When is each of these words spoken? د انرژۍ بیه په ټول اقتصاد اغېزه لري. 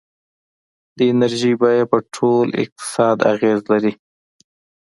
د 0.97 0.99
انرژۍ 1.11 1.53
بیه 1.61 1.85
په 1.91 1.97
ټول 2.15 2.47
اقتصاد 2.63 3.17
اغېزه 3.31 3.65
لري. 3.71 3.93